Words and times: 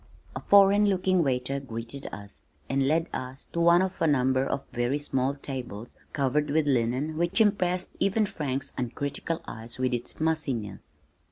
A 0.35 0.39
foreign 0.39 0.87
looking 0.87 1.21
waiter 1.21 1.59
greeted 1.59 2.07
us, 2.11 2.41
and 2.67 2.87
led 2.87 3.07
us 3.13 3.45
to 3.53 3.59
one 3.61 3.83
of 3.83 4.01
a 4.01 4.07
number 4.07 4.43
of 4.43 4.63
very 4.73 4.97
small 4.97 5.35
tables 5.35 5.95
covered 6.11 6.49
with 6.49 6.65
linen 6.65 7.17
which 7.19 7.39
impressed 7.39 7.91
even 7.99 8.25
Frank's 8.25 8.73
uncritical 8.79 9.43
eyes 9.47 9.77
with 9.77 9.93
its 9.93 10.19
mussiness. 10.19 10.95